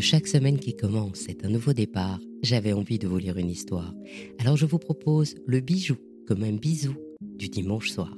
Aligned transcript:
chaque 0.00 0.26
semaine 0.26 0.58
qui 0.58 0.76
commence 0.76 1.28
est 1.28 1.44
un 1.44 1.48
nouveau 1.48 1.72
départ, 1.72 2.20
j'avais 2.42 2.72
envie 2.72 2.98
de 2.98 3.08
vous 3.08 3.18
lire 3.18 3.38
une 3.38 3.50
histoire. 3.50 3.94
Alors 4.38 4.56
je 4.56 4.66
vous 4.66 4.78
propose 4.78 5.34
le 5.46 5.60
bijou 5.60 5.96
comme 6.26 6.42
un 6.42 6.52
bisou 6.52 6.94
du 7.20 7.48
dimanche 7.48 7.90
soir. 7.90 8.14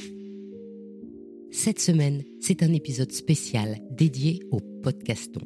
Cette 1.50 1.80
semaine, 1.80 2.24
c'est 2.40 2.62
un 2.62 2.72
épisode 2.72 3.12
spécial 3.12 3.78
dédié 3.90 4.40
au 4.50 4.60
podcaston. 4.60 5.40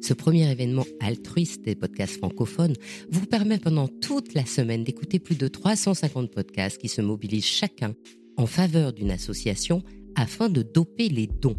Ce 0.00 0.14
premier 0.14 0.50
événement 0.50 0.84
altruiste 1.00 1.64
des 1.64 1.74
podcasts 1.74 2.18
francophones 2.18 2.74
vous 3.10 3.26
permet 3.26 3.58
pendant 3.58 3.88
toute 3.88 4.34
la 4.34 4.44
semaine 4.44 4.84
d'écouter 4.84 5.18
plus 5.18 5.36
de 5.36 5.48
350 5.48 6.30
podcasts 6.30 6.78
qui 6.78 6.88
se 6.88 7.00
mobilisent 7.00 7.44
chacun 7.44 7.94
en 8.36 8.46
faveur 8.46 8.92
d'une 8.92 9.10
association 9.10 9.82
afin 10.14 10.48
de 10.48 10.62
doper 10.62 11.08
les 11.08 11.26
dons. 11.26 11.56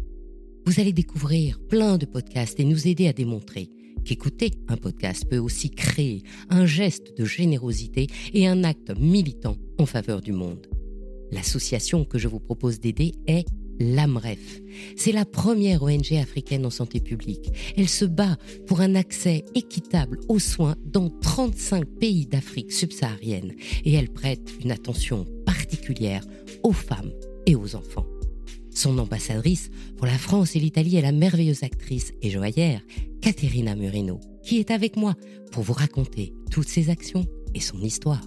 Vous 0.64 0.80
allez 0.80 0.92
découvrir 0.92 1.58
plein 1.68 1.96
de 1.98 2.06
podcasts 2.06 2.58
et 2.60 2.64
nous 2.64 2.86
aider 2.86 3.08
à 3.08 3.12
démontrer 3.12 3.70
qu'écouter 4.06 4.52
un 4.68 4.76
podcast 4.76 5.26
peut 5.28 5.38
aussi 5.38 5.70
créer 5.70 6.22
un 6.48 6.64
geste 6.64 7.18
de 7.18 7.24
générosité 7.24 8.06
et 8.32 8.46
un 8.46 8.64
acte 8.64 8.92
militant 8.98 9.56
en 9.78 9.84
faveur 9.84 10.22
du 10.22 10.32
monde. 10.32 10.66
L'association 11.32 12.04
que 12.04 12.18
je 12.18 12.28
vous 12.28 12.38
propose 12.38 12.80
d'aider 12.80 13.12
est 13.26 13.44
l'AMREF. 13.78 14.62
C'est 14.96 15.12
la 15.12 15.24
première 15.24 15.82
ONG 15.82 16.14
africaine 16.14 16.64
en 16.64 16.70
santé 16.70 17.00
publique. 17.00 17.50
Elle 17.76 17.88
se 17.88 18.04
bat 18.04 18.36
pour 18.66 18.80
un 18.80 18.94
accès 18.94 19.44
équitable 19.54 20.20
aux 20.28 20.38
soins 20.38 20.76
dans 20.84 21.10
35 21.10 21.84
pays 21.84 22.26
d'Afrique 22.26 22.72
subsaharienne 22.72 23.54
et 23.84 23.92
elle 23.92 24.08
prête 24.08 24.52
une 24.64 24.70
attention 24.70 25.26
particulière 25.44 26.24
aux 26.62 26.72
femmes 26.72 27.12
et 27.46 27.56
aux 27.56 27.74
enfants. 27.74 28.06
Son 28.76 28.98
ambassadrice 28.98 29.70
pour 29.96 30.06
la 30.06 30.18
France 30.18 30.54
et 30.54 30.60
l'Italie 30.60 30.96
est 30.96 31.00
la 31.00 31.10
merveilleuse 31.10 31.62
actrice 31.62 32.12
et 32.20 32.28
joaillère 32.28 32.82
Caterina 33.22 33.74
Murino, 33.74 34.20
qui 34.42 34.58
est 34.58 34.70
avec 34.70 34.96
moi 34.96 35.14
pour 35.50 35.62
vous 35.62 35.72
raconter 35.72 36.34
toutes 36.50 36.68
ses 36.68 36.90
actions 36.90 37.24
et 37.54 37.60
son 37.60 37.78
histoire. 37.78 38.20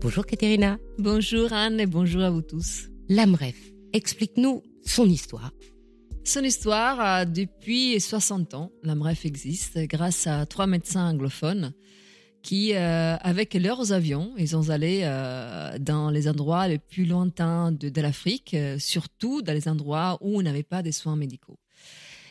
Bonjour 0.00 0.24
Caterina. 0.26 0.78
Bonjour 0.98 1.52
Anne 1.52 1.80
et 1.80 1.86
bonjour 1.86 2.22
à 2.22 2.30
vous 2.30 2.42
tous. 2.42 2.88
L'AMREF, 3.08 3.56
explique-nous 3.92 4.62
son 4.86 5.06
histoire. 5.06 5.50
Son 6.22 6.44
histoire, 6.44 7.26
depuis 7.26 7.98
60 7.98 8.54
ans, 8.54 8.70
l'AMREF 8.84 9.26
existe 9.26 9.76
grâce 9.88 10.28
à 10.28 10.46
trois 10.46 10.68
médecins 10.68 11.10
anglophones 11.10 11.72
qui, 12.42 12.74
euh, 12.74 13.16
avec 13.20 13.54
leurs 13.54 13.92
avions, 13.92 14.32
ils 14.38 14.56
ont 14.56 14.70
allé 14.70 15.00
euh, 15.04 15.78
dans 15.78 16.10
les 16.10 16.28
endroits 16.28 16.68
les 16.68 16.78
plus 16.78 17.04
lointains 17.04 17.72
de, 17.72 18.00
l'Afrique, 18.00 18.54
euh, 18.54 18.78
surtout 18.78 19.42
dans 19.42 19.52
les 19.52 19.68
endroits 19.68 20.18
où 20.20 20.38
on 20.38 20.42
n'avait 20.42 20.62
pas 20.62 20.82
de 20.82 20.90
soins 20.90 21.16
médicaux. 21.16 21.58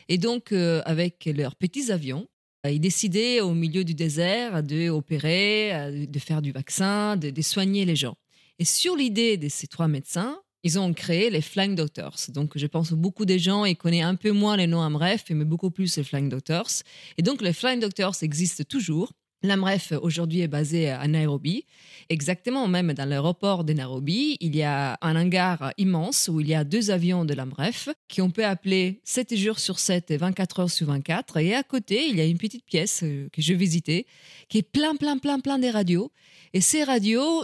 Et 0.08 0.18
donc, 0.18 0.52
avec 0.52 1.30
leurs 1.32 1.56
petits 1.56 1.92
avions, 1.92 2.28
ils 2.68 2.82
décidaient 2.82 3.42
au 3.42 3.54
milieu 3.54 3.84
du 3.84 3.94
désert 3.94 4.64
d'opérer, 4.64 6.08
de 6.08 6.20
faire 6.20 6.42
du 6.42 6.52
vaccin, 6.52 7.16
de, 7.16 7.42
soigner 7.44 7.86
les 7.86 7.96
gens. 7.96 8.16
Et 8.58 8.66
sur 8.66 8.96
l'idée 8.96 9.38
de 9.38 9.48
ces 9.50 9.68
trois 9.68 9.88
médecins, 9.88 10.40
ils 10.64 10.80
ont 10.80 10.92
créé 10.96 11.30
les 11.30 11.42
Flying 11.42 11.76
Doctors. 11.76 12.18
Donc, 12.30 12.58
je 12.58 12.66
pense 12.66 12.90
que 12.90 12.96
beaucoup 12.96 13.26
de 13.26 13.38
gens 13.38 13.66
ils 13.66 13.78
connaissent 13.78 14.04
un 14.04 14.16
peu 14.16 14.32
moins 14.32 14.58
les 14.58 14.66
noms 14.66 14.82
AMREF, 14.82 15.26
mais 15.30 15.46
beaucoup 15.46 15.70
plus 15.70 15.96
les 15.96 16.04
Flying 16.04 16.28
Doctors. 16.28 16.82
Et 17.20 17.22
donc, 17.22 17.44
les 17.44 17.54
Flying 17.54 17.80
Doctors 17.80 18.16
existent 18.24 18.64
toujours. 18.68 19.14
L'AMREF 19.42 19.94
aujourd'hui 20.02 20.42
est 20.42 20.50
basée 20.50 20.90
à 20.90 21.08
Nairobi. 21.08 21.66
Exactement, 22.10 22.68
même 22.68 22.92
dans 22.92 23.08
l'aéroport 23.08 23.64
de 23.64 23.72
Nairobi, 23.72 24.36
il 24.42 24.54
y 24.54 24.64
a 24.64 24.98
un 25.02 25.16
hangar 25.16 25.72
immense 25.78 26.30
où 26.32 26.42
il 26.42 26.50
y 26.50 26.56
a 26.56 26.66
deux 26.66 26.92
avions 26.92 27.24
de 27.24 27.34
l'AMREF 27.34 27.88
qui 28.10 28.22
on 28.22 28.32
peut 28.32 28.46
appeler 28.46 29.00
7 29.06 29.38
jours 29.38 29.60
sur 29.60 29.80
7 29.80 30.12
et 30.12 30.18
24 30.18 30.60
heures 30.60 30.70
sur 30.70 30.88
24. 30.88 31.38
Et 31.38 31.56
à 31.56 31.64
côté, 31.64 32.08
il 32.10 32.18
y 32.18 32.22
a 32.22 32.26
une 32.26 32.38
petite 32.38 32.66
pièce 32.66 33.02
euh, 33.04 33.30
que 33.32 33.42
je 33.42 33.54
visitais 33.54 34.06
qui 34.50 34.58
est 34.58 34.64
plein, 34.64 34.96
plein, 34.96 35.18
plein, 35.18 35.40
plein 35.40 35.58
des 35.58 35.72
radios. 35.72 36.12
Et 36.54 36.62
ces 36.62 36.84
radios, 36.84 37.44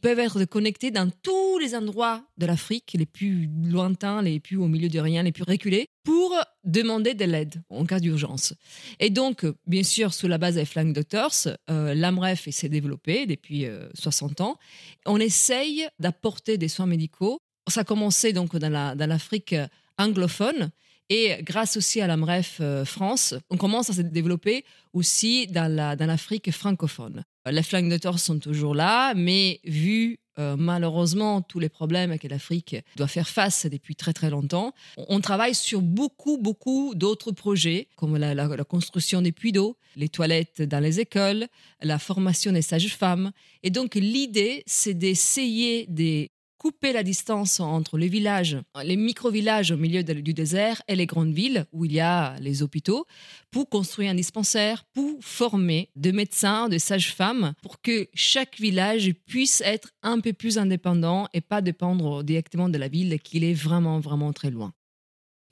peuvent 0.00 0.18
être 0.18 0.44
connectés 0.44 0.90
dans 0.90 1.10
tous 1.22 1.58
les 1.58 1.74
endroits 1.74 2.22
de 2.36 2.46
l'Afrique, 2.46 2.94
les 2.98 3.06
plus 3.06 3.48
lointains, 3.64 4.22
les 4.22 4.40
plus 4.40 4.56
au 4.56 4.66
milieu 4.66 4.88
de 4.88 4.98
rien, 4.98 5.22
les 5.22 5.32
plus 5.32 5.44
reculés, 5.44 5.86
pour 6.04 6.34
demander 6.64 7.14
de 7.14 7.24
l'aide 7.24 7.62
en 7.70 7.86
cas 7.86 8.00
d'urgence. 8.00 8.54
Et 9.00 9.10
donc, 9.10 9.46
bien 9.66 9.82
sûr, 9.82 10.12
sous 10.12 10.28
la 10.28 10.38
base 10.38 10.56
des 10.56 10.64
Flying 10.64 10.92
Doctors, 10.92 11.48
euh, 11.70 11.94
l'AMREF 11.94 12.48
s'est 12.50 12.68
développé 12.68 13.26
depuis 13.26 13.66
60 13.94 14.40
euh, 14.40 14.44
ans. 14.44 14.58
On 15.06 15.18
essaye 15.18 15.86
d'apporter 15.98 16.58
des 16.58 16.68
soins 16.68 16.86
médicaux. 16.86 17.38
Ça 17.68 17.80
a 17.80 17.84
commencé 17.84 18.32
donc 18.32 18.56
dans 18.56 18.96
l'Afrique 18.98 19.54
anglophone. 19.98 20.70
Et 21.10 21.36
grâce 21.42 21.76
aussi 21.76 22.00
à 22.00 22.06
l'AMREF 22.06 22.58
euh, 22.60 22.84
France, 22.84 23.34
on 23.48 23.56
commence 23.56 23.88
à 23.88 23.94
se 23.94 24.02
développer 24.02 24.64
aussi 24.92 25.46
dans 25.46 25.70
l'Afrique 25.98 26.46
la, 26.46 26.52
dans 26.52 26.56
francophone. 26.56 27.24
Les 27.50 27.62
Flying 27.62 27.88
Doctors 27.88 28.18
sont 28.18 28.38
toujours 28.38 28.74
là, 28.74 29.14
mais 29.14 29.60
vu 29.64 30.18
euh, 30.38 30.56
malheureusement 30.56 31.42
tous 31.42 31.58
les 31.58 31.68
problèmes 31.68 32.16
que 32.18 32.28
l'Afrique 32.28 32.76
doit 32.96 33.08
faire 33.08 33.28
face 33.28 33.66
depuis 33.66 33.96
très 33.96 34.12
très 34.12 34.30
longtemps. 34.30 34.72
On 35.08 35.20
travaille 35.20 35.54
sur 35.54 35.82
beaucoup 35.82 36.38
beaucoup 36.38 36.94
d'autres 36.94 37.32
projets 37.32 37.88
comme 37.96 38.16
la, 38.16 38.34
la 38.34 38.64
construction 38.64 39.20
des 39.20 39.32
puits 39.32 39.52
d'eau, 39.52 39.76
les 39.96 40.08
toilettes 40.08 40.62
dans 40.62 40.80
les 40.80 41.00
écoles, 41.00 41.48
la 41.82 41.98
formation 41.98 42.52
des 42.52 42.62
sages-femmes. 42.62 43.32
Et 43.64 43.70
donc 43.70 43.96
l'idée, 43.96 44.62
c'est 44.66 44.94
d'essayer 44.94 45.86
de 45.88 46.28
couper 46.58 46.92
la 46.92 47.02
distance 47.02 47.60
entre 47.60 47.96
les 47.96 48.08
villages, 48.08 48.58
les 48.82 48.96
micro-villages 48.96 49.70
au 49.70 49.76
milieu 49.76 50.02
du 50.02 50.34
désert 50.34 50.82
et 50.88 50.96
les 50.96 51.06
grandes 51.06 51.32
villes 51.32 51.66
où 51.72 51.84
il 51.84 51.92
y 51.92 52.00
a 52.00 52.36
les 52.40 52.62
hôpitaux 52.62 53.06
pour 53.50 53.68
construire 53.68 54.10
un 54.10 54.14
dispensaire, 54.14 54.84
pour 54.92 55.22
former 55.22 55.90
des 55.96 56.12
médecins, 56.12 56.68
des 56.68 56.78
sages-femmes, 56.78 57.54
pour 57.62 57.80
que 57.80 58.08
chaque 58.12 58.58
village 58.60 59.12
puisse 59.26 59.62
être 59.64 59.92
un 60.02 60.20
peu 60.20 60.32
plus 60.32 60.58
indépendant 60.58 61.28
et 61.32 61.40
pas 61.40 61.62
dépendre 61.62 62.24
directement 62.24 62.68
de 62.68 62.78
la 62.78 62.88
ville 62.88 63.18
qui 63.20 63.38
est 63.38 63.54
vraiment, 63.54 64.00
vraiment 64.00 64.32
très 64.32 64.50
loin. 64.50 64.72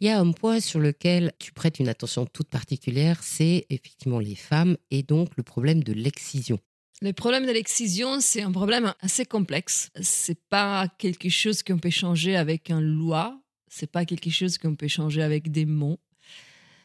Il 0.01 0.07
y 0.07 0.11
a 0.11 0.21
un 0.21 0.33
point 0.33 0.61
sur 0.61 0.79
lequel 0.79 1.33
tu 1.39 1.53
prêtes 1.53 1.79
une 1.79 1.89
attention 1.89 2.27
toute 2.27 2.51
particulière, 2.51 3.23
c'est 3.23 3.65
effectivement 3.71 4.19
les 4.19 4.35
femmes 4.35 4.77
et 4.91 5.03
donc 5.03 5.31
le 5.37 5.43
problème 5.43 5.83
de 5.83 5.95
l'excision. 5.95 6.59
Le 7.03 7.13
problème 7.13 7.45
de 7.45 7.53
l'excision, 7.53 8.21
c'est 8.21 8.41
un 8.41 8.53
problème 8.53 8.95
assez 9.01 9.27
complexe. 9.27 9.91
C'est 10.01 10.41
pas 10.49 10.89
quelque 10.97 11.29
chose 11.29 11.63
qu'on 11.63 11.79
peut 11.79 11.91
changer 11.91 12.37
avec 12.37 12.71
une 12.71 12.81
loi. 12.81 13.39
C'est 13.69 13.91
pas 13.91 14.07
quelque 14.07 14.31
chose 14.31 14.57
qu'on 14.57 14.75
peut 14.75 14.89
changer 14.89 15.23
avec 15.23 15.51
des 15.51 15.67
mots. 15.67 16.01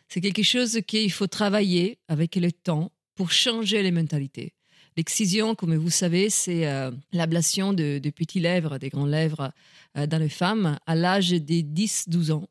C'est 0.10 0.20
quelque 0.20 0.44
chose 0.44 0.82
qu'il 0.86 1.12
faut 1.14 1.28
travailler 1.28 1.98
avec 2.10 2.36
le 2.36 2.52
temps 2.52 2.92
pour 3.16 3.32
changer 3.32 3.82
les 3.84 3.92
mentalités. 3.92 4.54
L'excision, 4.98 5.56
comme 5.56 5.78
vous 5.78 5.90
savez, 5.90 6.30
c'est 6.30 6.68
euh, 6.68 6.92
l'ablation 7.14 7.72
de, 7.72 8.02
petits 8.10 8.42
lèvres, 8.42 8.78
des 8.78 8.90
grandes 8.90 9.12
lèvres 9.12 9.54
euh, 9.98 10.08
dans 10.08 10.18
les 10.18 10.28
femmes 10.28 10.78
à 10.86 10.96
l'âge 10.96 11.30
des 11.30 11.64
10-12 11.64 12.34
ans. 12.34 12.50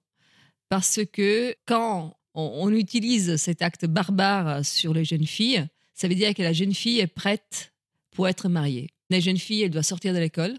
Parce 0.70 1.00
que 1.12 1.54
quand 1.66 2.16
on 2.32 2.72
utilise 2.72 3.36
cet 3.36 3.60
acte 3.60 3.84
barbare 3.84 4.64
sur 4.64 4.94
les 4.94 5.04
jeunes 5.04 5.26
filles, 5.26 5.66
ça 6.00 6.08
veut 6.08 6.14
dire 6.14 6.32
que 6.32 6.40
la 6.40 6.54
jeune 6.54 6.72
fille 6.72 6.98
est 6.98 7.06
prête 7.06 7.74
pour 8.10 8.26
être 8.26 8.48
mariée. 8.48 8.88
La 9.10 9.20
jeune 9.20 9.36
fille, 9.36 9.64
elle 9.64 9.70
doit 9.70 9.82
sortir 9.82 10.14
de 10.14 10.18
l'école, 10.18 10.56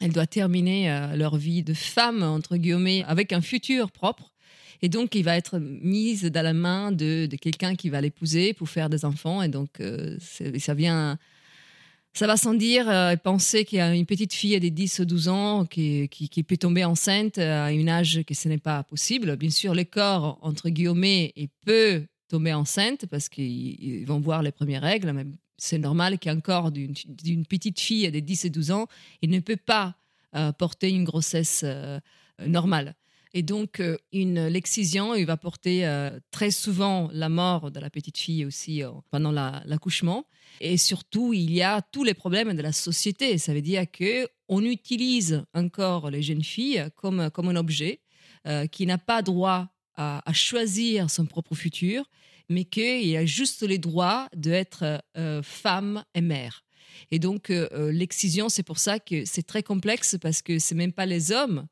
elle 0.00 0.12
doit 0.12 0.26
terminer 0.26 0.90
euh, 0.90 1.16
leur 1.16 1.36
vie 1.36 1.62
de 1.62 1.72
femme, 1.72 2.22
entre 2.22 2.58
guillemets, 2.58 3.02
avec 3.04 3.32
un 3.32 3.40
futur 3.40 3.90
propre. 3.90 4.34
Et 4.82 4.90
donc, 4.90 5.14
il 5.14 5.24
va 5.24 5.34
être 5.38 5.58
mise 5.58 6.24
dans 6.24 6.42
la 6.42 6.52
main 6.52 6.92
de, 6.92 7.26
quelqu'un 7.40 7.74
qui 7.74 7.88
va 7.88 8.02
l'épouser 8.02 8.52
pour 8.52 8.68
faire 8.68 8.90
des 8.90 9.06
enfants. 9.06 9.40
Et 9.40 9.48
donc, 9.48 9.80
euh, 9.80 10.18
ça 10.58 10.74
vient. 10.74 11.18
Ça 12.12 12.26
va 12.26 12.36
sans 12.36 12.52
dire 12.52 12.90
euh, 12.90 13.16
penser 13.16 13.64
qu'il 13.64 13.78
y 13.78 13.80
a 13.80 13.94
une 13.94 14.04
petite 14.04 14.34
fille 14.34 14.60
de 14.60 14.68
10 14.68 14.98
ou 14.98 15.04
12 15.06 15.28
ans 15.28 15.64
qui, 15.64 16.10
peut 16.46 16.58
tomber 16.58 16.84
enceinte 16.84 17.38
à 17.38 17.64
un 17.66 17.88
âge 17.88 18.24
que 18.26 18.34
ce 18.34 18.46
n'est 18.46 18.58
pas 18.58 18.82
possible. 18.82 19.36
Bien 19.36 19.48
sûr, 19.48 19.74
le 19.74 19.84
corps, 19.84 20.38
entre 20.42 20.68
guillemets, 20.68 21.32
il 21.34 21.48
peut 21.64 22.04
tomber 22.32 22.54
enceinte 22.54 23.04
parce 23.04 23.28
qu'ils 23.28 24.06
vont 24.06 24.18
voir 24.18 24.42
les 24.42 24.52
premières 24.52 24.80
règles. 24.80 25.12
C'est 25.58 25.76
normal 25.76 26.18
qu'un 26.18 26.40
corps 26.40 26.72
d'une 26.72 27.46
petite 27.46 27.78
fille 27.78 28.10
de 28.10 28.20
10 28.20 28.46
et 28.46 28.50
12 28.50 28.70
ans, 28.70 28.86
il 29.20 29.28
ne 29.28 29.40
peut 29.40 29.58
pas 29.58 29.96
euh, 30.34 30.50
porter 30.50 30.88
une 30.88 31.04
grossesse 31.04 31.60
euh, 31.62 32.00
normale. 32.46 32.94
Et 33.34 33.42
donc, 33.42 33.80
euh, 33.80 33.98
une 34.14 34.46
l'excision, 34.46 35.14
il 35.14 35.26
va 35.26 35.36
porter 35.36 35.86
très 36.30 36.50
souvent 36.50 37.10
la 37.12 37.28
mort 37.28 37.70
de 37.70 37.78
la 37.80 37.90
petite 37.90 38.16
fille 38.16 38.46
aussi 38.46 38.82
pendant 39.10 39.30
l'accouchement. 39.30 40.24
et 40.60 40.78
surtout, 40.78 41.34
il 41.34 41.52
y 41.52 41.62
a 41.62 41.82
tous 41.82 42.02
les 42.02 42.14
problèmes 42.14 42.54
de 42.56 42.62
la 42.62 42.72
société. 42.72 43.36
Ça 43.36 43.52
veut 43.52 43.60
dire 43.60 43.84
que 43.90 44.26
on 44.48 44.64
utilise 44.64 45.44
encore 45.52 46.10
les 46.10 46.22
jeunes 46.22 46.44
filles 46.44 46.86
comme, 46.96 47.30
comme 47.30 47.48
un 47.48 47.56
objet 47.56 48.00
qui 48.70 48.86
n'a 48.86 48.98
pas 48.98 49.22
droit 49.22 49.68
à, 49.96 50.32
choisir 50.32 51.10
son 51.10 51.26
propre 51.26 51.54
futur, 51.54 52.08
mais 52.48 52.64
qu'il 52.64 53.16
a 53.16 53.24
juste 53.24 53.62
les 53.62 53.78
droits 53.78 54.28
d'être 54.34 55.02
euh, 55.16 55.42
femme 55.42 56.04
et 56.14 56.20
mère. 56.20 56.64
Et 57.10 57.18
donc, 57.18 57.50
euh, 57.50 57.68
euh, 57.72 57.92
l'excision, 57.92 58.48
c'est 58.48 58.62
pour 58.62 58.78
ça 58.78 58.98
que 58.98 59.24
c'est 59.24 59.46
très 59.46 59.62
complexe 59.62 60.16
parce 60.20 60.42
que 60.42 60.58
c'est 60.58 60.74
même 60.74 60.92
pas 60.92 61.06
les 61.06 61.32
hommes 61.32 61.66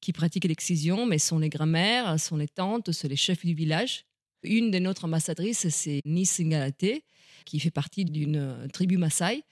qui 0.00 0.12
pratiquent 0.12 0.44
l'excision, 0.44 1.06
mais 1.06 1.18
sont 1.18 1.38
les 1.38 1.48
grands-mères, 1.48 2.20
sont 2.20 2.36
les 2.36 2.48
tantes, 2.48 2.92
sont 2.92 3.08
les 3.08 3.16
chefs 3.16 3.44
du 3.44 3.54
village. 3.54 4.04
Une 4.42 4.70
de 4.70 4.78
notre 4.78 5.06
ambassadrices, 5.06 5.68
c'est 5.70 6.00
Nisingalate, 6.04 7.02
qui 7.46 7.58
fait 7.58 7.70
partie 7.70 8.04
d'une 8.04 8.68
tribu 8.72 8.98
Maasai, 8.98 9.42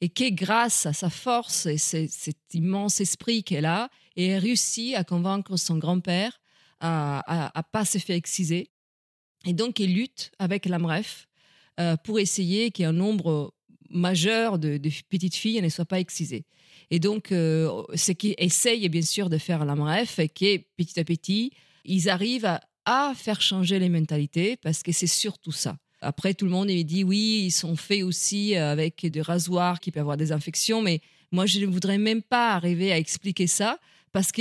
et 0.00 0.08
qui, 0.10 0.32
grâce 0.32 0.86
à 0.86 0.92
sa 0.92 1.08
force 1.08 1.66
et 1.66 1.78
cet 1.78 2.36
immense 2.52 3.00
esprit 3.00 3.42
qu'elle 3.42 3.64
a, 3.64 3.88
et 4.16 4.38
réussi 4.38 4.94
à 4.94 5.04
convaincre 5.04 5.56
son 5.56 5.78
grand-père 5.78 6.38
à 6.84 7.52
ne 7.56 7.62
pas 7.72 7.84
se 7.84 7.98
faire 7.98 8.16
exciser. 8.16 8.70
Et 9.46 9.52
donc, 9.52 9.80
elle 9.80 9.92
lutte 9.92 10.30
avec 10.38 10.66
l'AMREF 10.66 11.28
euh, 11.80 11.96
pour 11.96 12.18
essayer 12.18 12.70
qu'il 12.70 12.88
nombre 12.90 13.54
majeur 13.90 14.58
de, 14.58 14.78
petites 15.08 15.34
filles 15.34 15.60
ne 15.60 15.68
soient 15.68 15.84
pas 15.84 16.00
excisées. 16.00 16.44
Et 16.90 16.98
donc, 16.98 17.32
euh, 17.32 17.82
ce 17.94 18.12
qu'ils 18.12 18.34
essayent 18.38 18.88
bien 18.88 19.02
sûr 19.02 19.30
de 19.30 19.38
faire 19.38 19.64
l'AMREF, 19.64 20.18
et 20.18 20.28
qui 20.28 20.58
petit 20.76 20.98
à 20.98 21.04
petit, 21.04 21.52
ils 21.84 22.08
arrivent 22.08 22.46
à, 22.46 22.60
à 22.84 23.12
faire 23.14 23.40
changer 23.40 23.78
les 23.78 23.88
mentalités 23.88 24.56
parce 24.56 24.82
que 24.82 24.92
c'est 24.92 25.06
surtout 25.06 25.52
ça. 25.52 25.76
Après, 26.00 26.34
tout 26.34 26.44
le 26.44 26.50
monde 26.50 26.68
dit 26.68 27.04
oui, 27.04 27.44
ils 27.46 27.50
sont 27.50 27.76
faits 27.76 28.02
aussi 28.02 28.56
avec 28.56 29.06
des 29.06 29.22
rasoirs 29.22 29.80
qui 29.80 29.90
peuvent 29.90 30.02
avoir 30.02 30.16
des 30.16 30.32
infections, 30.32 30.82
mais 30.82 31.00
moi, 31.32 31.46
je 31.46 31.60
ne 31.60 31.66
voudrais 31.66 31.98
même 31.98 32.22
pas 32.22 32.52
arriver 32.52 32.92
à 32.92 32.98
expliquer 32.98 33.46
ça 33.46 33.78
parce 34.12 34.32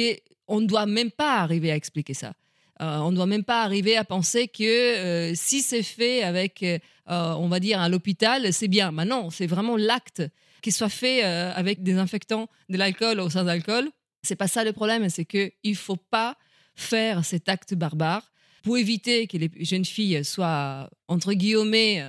qu'on 0.45 0.61
ne 0.61 0.67
doit 0.67 0.85
même 0.85 1.11
pas 1.11 1.37
arriver 1.39 1.71
à 1.71 1.75
expliquer 1.75 2.13
ça. 2.13 2.33
Euh, 2.81 2.97
on 2.99 3.11
ne 3.11 3.15
doit 3.15 3.27
même 3.27 3.43
pas 3.43 3.63
arriver 3.63 3.95
à 3.97 4.03
penser 4.03 4.47
que 4.47 4.63
euh, 4.63 5.33
si 5.35 5.61
c'est 5.61 5.83
fait 5.83 6.23
avec, 6.23 6.65
on 7.07 7.47
va 7.47 7.59
dire, 7.59 7.79
à 7.79 7.89
l'hôpital, 7.89 8.51
c'est 8.51 8.67
bien. 8.67 8.91
Mais 8.91 9.05
non, 9.05 9.29
c'est 9.29 9.47
vraiment 9.47 9.77
l'acte 9.77 10.23
qui 10.61 10.71
soit 10.71 10.89
fait 10.89 11.23
avec 11.23 11.83
des 11.83 11.95
infectants, 11.95 12.47
de 12.69 12.77
l'alcool 12.77 13.19
ou 13.19 13.29
sans 13.29 13.47
alcool. 13.47 13.89
C'est 14.23 14.37
pas 14.37 14.47
ça 14.47 14.63
le 14.63 14.71
problème, 14.71 15.09
c'est 15.09 15.25
qu'il 15.25 15.51
ne 15.65 15.73
faut 15.73 15.97
pas 15.97 16.37
faire 16.75 17.25
cet 17.25 17.49
acte 17.49 17.73
barbare 17.73 18.31
pour 18.63 18.77
éviter 18.77 19.27
que 19.27 19.37
les 19.37 19.51
jeunes 19.59 19.83
filles 19.83 20.23
soient, 20.23 20.89
entre 21.09 21.33
guillemets, 21.33 22.01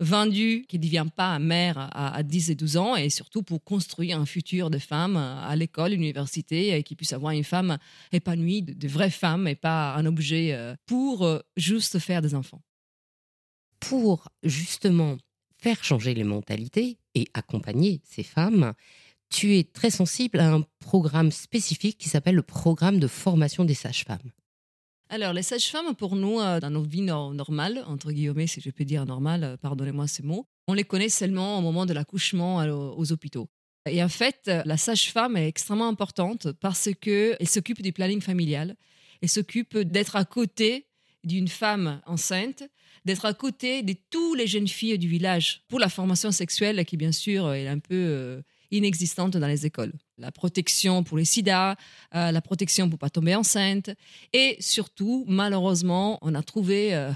vendues, 0.00 0.64
qu'elles 0.68 0.80
ne 0.80 0.84
deviennent 0.84 1.10
pas 1.10 1.38
mères 1.38 1.88
à, 1.92 2.22
10 2.22 2.50
et 2.50 2.54
12 2.54 2.76
ans, 2.76 2.96
et 2.96 3.10
surtout 3.10 3.42
pour 3.42 3.62
construire 3.62 4.18
un 4.18 4.26
futur 4.26 4.70
de 4.70 4.78
femmes 4.78 5.16
à 5.16 5.54
l'école, 5.56 5.92
à 5.92 5.94
l'université, 5.94 6.76
et 6.76 6.82
qui 6.82 6.94
puissent 6.94 7.12
avoir 7.12 7.32
une 7.32 7.44
femme 7.44 7.78
épanouie, 8.12 8.62
de, 8.62 8.72
de 8.72 8.88
vraies 8.88 9.10
femmes, 9.10 9.48
et 9.48 9.54
pas 9.54 9.94
un 9.94 10.06
objet 10.06 10.52
euh, 10.52 10.74
pour 10.86 11.24
euh, 11.24 11.40
juste 11.56 11.98
faire 11.98 12.22
des 12.22 12.34
enfants. 12.34 12.62
Pour 13.80 14.28
justement 14.42 15.16
faire 15.60 15.82
changer 15.82 16.14
les 16.14 16.24
mentalités 16.24 16.98
et 17.14 17.28
accompagner 17.34 18.00
ces 18.04 18.22
femmes, 18.22 18.74
tu 19.30 19.56
es 19.56 19.64
très 19.64 19.90
sensible 19.90 20.40
à 20.40 20.52
un 20.52 20.64
programme 20.80 21.30
spécifique 21.30 21.98
qui 21.98 22.08
s'appelle 22.08 22.36
le 22.36 22.42
programme 22.42 22.98
de 22.98 23.06
formation 23.06 23.64
des 23.64 23.74
sages-femmes. 23.74 24.30
Alors, 25.10 25.32
les 25.32 25.42
sages-femmes, 25.42 25.94
pour 25.94 26.16
nous, 26.16 26.38
euh, 26.38 26.60
dans 26.60 26.68
nos 26.68 26.82
vies 26.82 27.00
normales, 27.00 27.82
entre 27.86 28.12
guillemets, 28.12 28.46
si 28.46 28.60
je 28.60 28.68
peux 28.68 28.84
dire 28.84 29.06
normal, 29.06 29.42
euh, 29.42 29.56
pardonnez-moi 29.56 30.06
ces 30.06 30.22
mots, 30.22 30.46
on 30.66 30.74
les 30.74 30.84
connaît 30.84 31.08
seulement 31.08 31.58
au 31.58 31.62
moment 31.62 31.86
de 31.86 31.94
l'accouchement 31.94 32.60
euh, 32.60 32.74
aux 32.74 33.10
hôpitaux. 33.10 33.48
Et 33.88 34.02
en 34.02 34.10
fait, 34.10 34.50
la 34.66 34.76
sage-femme 34.76 35.38
est 35.38 35.48
extrêmement 35.48 35.88
importante 35.88 36.52
parce 36.60 36.90
qu'elle 37.00 37.48
s'occupe 37.48 37.80
du 37.80 37.94
planning 37.94 38.20
familial, 38.20 38.76
elle 39.22 39.30
s'occupe 39.30 39.78
d'être 39.78 40.14
à 40.14 40.26
côté 40.26 40.88
d'une 41.24 41.48
femme 41.48 42.02
enceinte, 42.04 42.64
d'être 43.06 43.24
à 43.24 43.32
côté 43.32 43.82
de 43.82 43.94
toutes 44.10 44.36
les 44.36 44.46
jeunes 44.46 44.68
filles 44.68 44.98
du 44.98 45.08
village 45.08 45.62
pour 45.68 45.78
la 45.78 45.88
formation 45.88 46.32
sexuelle 46.32 46.84
qui, 46.84 46.98
bien 46.98 47.12
sûr, 47.12 47.50
est 47.54 47.66
un 47.66 47.78
peu 47.78 48.42
inexistante 48.70 49.36
dans 49.36 49.46
les 49.46 49.66
écoles. 49.66 49.92
La 50.18 50.32
protection 50.32 51.02
pour 51.02 51.18
les 51.18 51.24
sida, 51.24 51.76
euh, 52.14 52.30
la 52.32 52.40
protection 52.40 52.88
pour 52.88 52.98
pas 52.98 53.10
tomber 53.10 53.34
enceinte. 53.34 53.90
Et 54.32 54.56
surtout, 54.60 55.24
malheureusement, 55.28 56.18
on 56.22 56.34
a 56.34 56.42
trouvé, 56.42 56.94
euh, 56.94 57.10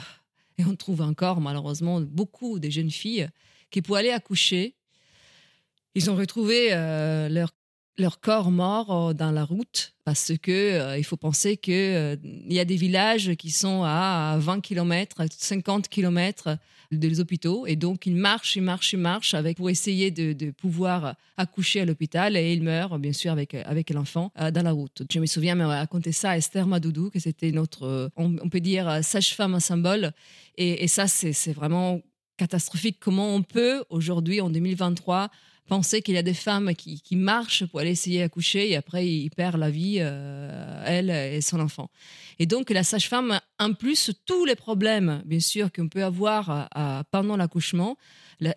et 0.58 0.64
on 0.64 0.76
trouve 0.76 1.02
encore 1.02 1.40
malheureusement, 1.40 2.00
beaucoup 2.00 2.58
de 2.58 2.70
jeunes 2.70 2.90
filles 2.90 3.28
qui, 3.70 3.82
pour 3.82 3.96
aller 3.96 4.10
accoucher, 4.10 4.76
ils 5.94 6.10
ont 6.10 6.16
retrouvé 6.16 6.68
euh, 6.72 7.28
leur 7.28 7.52
leur 7.98 8.20
corps 8.20 8.50
mort 8.50 9.14
dans 9.14 9.30
la 9.30 9.44
route 9.44 9.94
parce 10.04 10.32
que 10.42 10.96
il 10.98 11.04
faut 11.04 11.16
penser 11.16 11.56
que 11.56 12.18
il 12.22 12.52
y 12.52 12.58
a 12.58 12.64
des 12.64 12.76
villages 12.76 13.34
qui 13.34 13.50
sont 13.50 13.82
à 13.84 14.36
20 14.38 14.60
km, 14.60 15.16
50 15.30 15.88
km 15.88 16.58
des 16.98 17.20
hôpitaux. 17.20 17.66
Et 17.66 17.76
donc, 17.76 18.06
il 18.06 18.14
marche, 18.14 18.56
il 18.56 18.62
marche, 18.62 18.92
il 18.92 18.98
marche 18.98 19.34
avec, 19.34 19.56
pour 19.56 19.70
essayer 19.70 20.10
de, 20.10 20.50
pouvoir 20.50 21.14
accoucher 21.36 21.80
à 21.80 21.84
l'hôpital. 21.84 22.36
Et 22.36 22.52
il 22.52 22.62
meurt, 22.62 23.00
bien 23.00 23.12
sûr, 23.12 23.32
avec, 23.32 23.54
avec 23.54 23.90
l'enfant 23.90 24.32
euh, 24.40 24.50
dans 24.50 24.62
la 24.62 24.72
route. 24.72 25.02
Je 25.10 25.18
me 25.18 25.26
souviens 25.26 25.54
m'avoir 25.54 25.78
raconté 25.78 26.12
ça 26.12 26.30
à 26.30 26.36
Esther 26.36 26.66
Madoudou, 26.66 27.10
que 27.10 27.18
c'était 27.18 27.52
notre, 27.52 27.84
euh, 27.84 28.08
on, 28.16 28.48
peut 28.48 28.60
dire, 28.60 29.00
sage-femme, 29.02 29.58
symbole. 29.60 30.12
Et 30.56 30.86
ça, 30.86 31.08
c'est 31.08 31.52
vraiment 31.52 32.00
catastrophique. 32.36 32.98
Comment 33.00 33.34
on 33.34 33.42
peut, 33.42 33.84
aujourd'hui, 33.88 34.40
en 34.40 34.50
2023, 34.50 35.30
penser 35.68 36.02
qu'il 36.02 36.14
y 36.14 36.18
a 36.18 36.22
des 36.22 36.34
femmes 36.34 36.74
qui, 36.74 37.16
marchent 37.16 37.64
pour 37.66 37.80
aller 37.80 37.90
essayer 37.90 38.20
d'accoucher 38.20 38.70
et 38.70 38.76
après 38.76 39.06
ils 39.06 39.30
perdent 39.30 39.60
la 39.60 39.70
vie, 39.70 39.98
euh, 40.00 40.82
elle 40.86 41.10
et 41.10 41.40
son 41.40 41.60
enfant. 41.60 41.90
Et 42.38 42.46
donc 42.46 42.70
la 42.70 42.82
sage-femme, 42.82 43.40
en 43.58 43.72
plus, 43.74 44.10
tous 44.26 44.44
les 44.44 44.56
problèmes, 44.56 45.22
bien 45.24 45.40
sûr, 45.40 45.70
qu'on 45.72 45.88
peut 45.88 46.04
avoir 46.04 46.68
euh, 46.76 47.02
pendant 47.10 47.36
l'accouchement, 47.36 47.96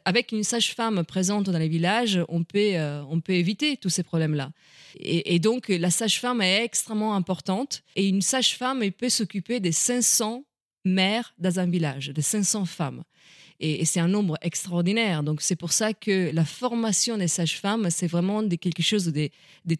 avec 0.04 0.32
une 0.32 0.44
sage-femme 0.44 1.04
présente 1.06 1.50
dans 1.50 1.60
les 1.60 1.68
villages, 1.68 2.20
on 2.28 2.44
peut, 2.44 2.74
euh, 2.74 3.04
on 3.10 3.22
peut 3.22 3.34
éviter 3.34 3.78
tous 3.78 3.90
ces 3.90 4.04
problèmes-là. 4.04 4.52
Et, 5.00 5.36
et, 5.36 5.40
donc 5.40 5.70
la 5.70 5.92
sage-femme 5.92 6.42
est 6.42 6.64
extrêmement 6.64 7.16
importante 7.16 7.84
et 7.96 8.08
une 8.08 8.22
sage-femme 8.22 8.90
peut 8.92 9.10
s'occuper 9.10 9.60
des 9.60 9.72
500 9.72 10.44
mères 10.86 11.34
dans 11.38 11.60
un 11.60 11.68
village, 11.68 12.10
des 12.10 12.22
500 12.22 12.66
femmes. 12.66 13.04
Et, 13.60 13.86
c'est 13.86 14.00
un 14.00 14.08
nombre 14.08 14.38
extraordinaire. 14.42 15.24
Donc 15.24 15.42
c'est 15.42 15.56
pour 15.56 15.72
ça 15.72 15.94
que 15.94 16.32
la 16.34 16.46
formation 16.46 17.18
des 17.18 17.28
sages-femmes, 17.28 17.90
c'est 17.90 18.08
vraiment 18.08 18.48
quelque 18.48 18.84
chose 18.84 19.06
de, 19.06 19.30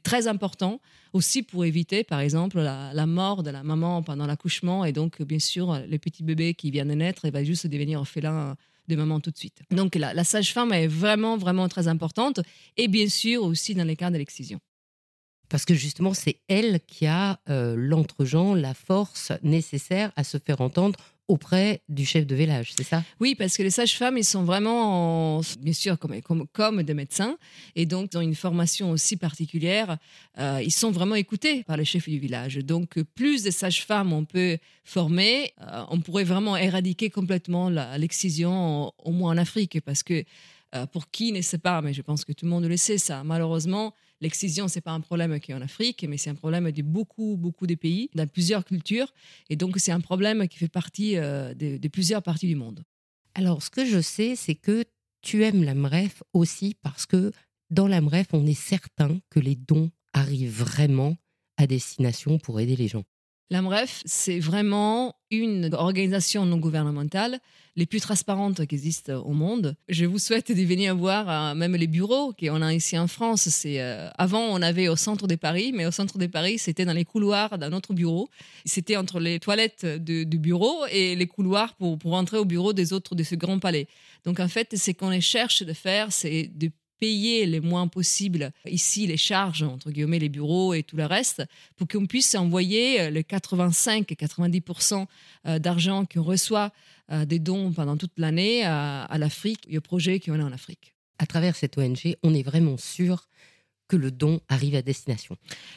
très 0.04 0.28
important, 0.28 0.80
aussi 1.14 1.44
pour 1.44 1.66
éviter, 1.66 2.04
par 2.04 2.20
exemple, 2.20 2.60
la, 2.60 3.06
mort 3.06 3.44
de 3.44 3.50
la 3.50 3.64
maman 3.64 4.04
pendant 4.04 4.28
l'accouchement. 4.28 4.86
Et 4.86 4.92
donc, 4.92 5.22
bien 5.22 5.40
sûr, 5.40 5.80
le 5.88 5.98
petit 5.98 6.24
bébé 6.24 6.54
qui 6.54 6.72
vient 6.72 6.86
de 6.86 6.94
naître, 6.94 7.26
il 7.26 7.32
va 7.32 7.44
juste 7.44 7.68
devenir 7.68 8.00
orphelin 8.00 8.56
de 8.88 8.96
maman 8.96 9.20
tout 9.20 9.32
de 9.32 9.38
suite. 9.38 9.62
Donc 9.72 9.96
la, 9.96 10.24
sage-femme 10.24 10.74
est 10.74 10.88
vraiment, 10.88 11.38
vraiment 11.38 11.68
très 11.68 11.88
importante. 11.88 12.40
Et 12.78 12.88
bien 12.88 13.08
sûr, 13.08 13.44
aussi 13.44 13.76
dans 13.76 13.84
les 13.84 13.96
cas 13.96 14.12
de 14.12 14.18
l'excision. 14.18 14.60
Parce 15.50 15.66
que 15.66 15.76
justement, 15.76 16.14
c'est 16.14 16.40
elle 16.48 16.80
qui 16.88 17.06
a 17.06 17.40
euh, 17.50 17.76
l'entre-gens, 17.78 18.56
la 18.56 18.74
force 18.74 19.32
nécessaire 19.44 20.12
à 20.16 20.24
se 20.24 20.38
faire 20.38 20.60
entendre 20.62 21.00
auprès 21.28 21.82
du 21.90 22.06
chef 22.06 22.28
de 22.28 22.36
village, 22.36 22.74
c'est 22.76 22.84
ça? 22.84 23.04
Oui, 23.20 23.36
parce 23.36 23.58
que 23.58 23.64
les 23.64 23.70
sages-femmes, 23.70 24.18
ils 24.18 24.24
sont 24.26 24.44
vraiment, 24.44 25.42
bien 25.60 25.74
sûr, 25.74 25.98
comme, 25.98 26.48
comme, 26.54 26.84
des 26.84 26.94
médecins, 26.94 27.38
et 27.76 27.86
donc 27.86 28.12
dans 28.12 28.22
une 28.22 28.36
formation 28.36 28.92
aussi 28.92 29.18
particulière, 29.18 29.98
euh, 30.38 30.62
ils 30.64 30.72
sont 30.72 30.92
vraiment 30.92 31.16
écoutés 31.16 31.64
par 31.64 31.78
les 31.78 31.86
chefs 31.86 32.08
du 32.08 32.20
village. 32.20 32.58
Donc, 32.58 33.02
plus 33.16 33.44
de 33.44 33.52
sages-femmes 33.52 34.14
on 34.14 34.26
peut 34.26 34.58
former, 34.84 35.54
euh, 35.62 35.84
on 35.90 36.00
pourrait 36.00 36.24
vraiment 36.24 36.58
éradiquer 36.58 37.10
complètement 37.10 37.70
l'excision, 37.98 38.94
au 39.04 39.12
moins 39.12 39.34
en 39.34 39.38
Afrique, 39.38 39.82
parce 39.82 40.04
que 40.04 40.24
euh, 40.76 40.86
pour 40.88 41.10
qui 41.10 41.32
ne 41.32 41.42
sait 41.42 41.58
pas, 41.58 41.82
mais 41.82 41.94
je 41.94 42.02
pense 42.02 42.26
que 42.26 42.34
tout 42.34 42.46
le 42.46 42.52
monde 42.52 42.66
le 42.66 42.78
sait, 42.78 42.98
ça, 42.98 43.24
malheureusement, 43.24 43.94
L'excision, 44.22 44.68
c'est 44.68 44.82
pas 44.82 44.92
un 44.92 45.02
problème 45.02 45.40
qui 45.40 45.52
est 45.52 45.56
en 45.56 45.62
Afrique, 45.62 46.06
mais 46.08 46.18
c'est 46.18 46.30
un 46.30 46.36
problème 46.36 46.72
de 46.72 46.82
beaucoup, 46.82 47.36
beaucoup 47.38 47.68
de 47.68 47.76
pays, 47.76 48.10
dans 48.16 48.28
plusieurs 48.28 48.64
cultures. 48.64 49.14
Et 49.50 49.56
donc, 49.56 49.78
c'est 49.78 49.92
un 49.92 50.00
problème 50.00 50.48
qui 50.48 50.58
fait 50.58 50.70
partie 50.70 51.18
euh, 51.18 51.54
de, 51.54 51.88
plusieurs 51.88 52.24
parties 52.24 52.48
du 52.48 52.56
monde. 52.56 52.84
Alors, 53.34 53.62
ce 53.62 53.70
que 53.70 53.86
je 53.86 54.00
sais, 54.00 54.36
c'est 54.36 54.56
que 54.56 54.86
tu 55.22 55.44
aimes 55.44 55.64
la 55.64 55.74
MREF 55.74 56.24
aussi 56.34 56.76
parce 56.82 57.06
que 57.06 57.32
dans 57.70 57.88
la 57.88 58.00
MREF, 58.00 58.28
on 58.34 58.46
est 58.46 58.54
certain 58.54 59.20
que 59.30 59.40
les 59.40 59.56
dons 59.56 59.92
arrivent 60.14 60.58
vraiment 60.58 61.18
à 61.58 61.68
destination 61.68 62.38
pour 62.38 62.60
aider 62.60 62.76
les 62.76 62.88
gens. 62.88 63.04
L'AMREF, 63.52 64.02
c'est 64.06 64.40
vraiment 64.40 65.16
une 65.30 65.70
organisation 65.74 66.46
non 66.46 66.58
gouvernementale 66.58 67.40
les 67.76 67.86
plus 67.86 68.00
transparentes 68.00 68.66
qui 68.66 68.76
existent 68.76 69.14
au 69.14 69.34
monde. 69.34 69.76
Je 69.88 70.06
vous 70.06 70.18
souhaite 70.18 70.52
de 70.52 70.64
venir 70.64 70.96
voir 70.96 71.30
euh, 71.30 71.56
même 71.56 71.76
les 71.76 71.88
bureaux 71.88 72.34
qu'on 72.34 72.62
a 72.62 72.74
ici 72.74 72.98
en 72.98 73.08
France. 73.08 73.50
C'est 73.50 73.82
euh, 73.82 74.10
avant 74.18 74.40
on 74.40 74.62
avait 74.62 74.88
au 74.88 74.96
centre 74.96 75.28
de 75.28 75.36
Paris, 75.36 75.74
mais 75.76 75.86
au 75.86 75.92
centre 75.92 76.18
de 76.18 76.26
Paris 76.26 76.58
c'était 76.58 76.86
dans 76.86 76.94
les 76.94 77.06
couloirs 77.06 77.60
d'un 77.60 77.74
autre 77.74 77.94
bureau. 77.94 78.30
C'était 78.66 78.96
entre 78.96 79.20
les 79.20 79.40
toilettes 79.40 79.86
du 79.86 80.40
bureau 80.40 80.86
et 80.90 81.16
les 81.16 81.28
couloirs 81.28 81.76
pour, 81.76 82.00
pour 82.00 82.14
entrer 82.14 82.38
au 82.38 82.46
bureau 82.46 82.74
des 82.74 82.94
autres 82.94 83.14
de 83.14 83.24
ce 83.24 83.36
grand 83.36 83.60
palais. 83.60 83.88
Donc 84.24 84.40
en 84.40 84.48
fait, 84.48 84.76
ce 84.76 84.92
qu'on 84.92 85.20
cherche 85.22 85.62
de 85.62 85.74
faire, 85.74 86.12
c'est 86.12 86.50
de 86.56 86.72
payer 87.00 87.46
le 87.46 87.62
moins 87.62 87.88
possible 87.88 88.52
ici 88.66 89.08
les 89.08 89.18
charges, 89.18 89.64
entre 89.64 89.92
guillemets, 89.92 90.20
les 90.20 90.30
bureaux 90.30 90.74
et 90.74 90.84
tout 90.84 90.98
le 90.98 91.06
reste, 91.06 91.44
pour 91.76 91.88
qu'on 91.88 92.06
puisse 92.06 92.36
envoyer 92.36 93.02
euh, 93.02 93.10
les 93.10 93.24
85-90% 93.24 95.06
euh, 95.48 95.60
d'argent 95.60 96.06
qu'on 96.06 96.24
reçoit 96.24 96.72
euh, 97.12 97.26
des 97.26 97.40
dons 97.40 97.72
pendant 97.72 97.98
toute 97.98 98.18
l'année 98.18 98.64
à, 98.66 99.18
l'Afrique 99.18 99.66
et 99.70 99.78
aux 99.78 99.82
projets 99.82 100.20
qu'on 100.20 100.40
a 100.40 100.44
en 100.44 100.52
Afrique. 100.52 100.94
À 101.20 101.26
travers 101.26 101.56
cette 101.56 101.78
ONG, 101.78 102.16
on 102.24 102.34
est 102.34 102.44
vraiment 102.44 102.78
sûr 102.78 103.28
que 103.88 103.96
le 103.96 104.12
don 104.12 104.40
arrive 104.50 104.76
à 104.76 104.82
destination. 104.82 105.36